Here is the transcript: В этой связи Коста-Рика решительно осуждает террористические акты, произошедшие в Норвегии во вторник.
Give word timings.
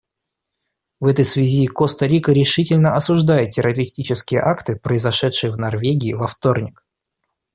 В 0.99 1.05
этой 1.05 1.25
связи 1.25 1.67
Коста-Рика 1.67 2.31
решительно 2.31 2.95
осуждает 2.95 3.51
террористические 3.51 4.41
акты, 4.41 4.75
произошедшие 4.79 5.51
в 5.51 5.57
Норвегии 5.57 6.13
во 6.13 6.25
вторник. 6.25 6.83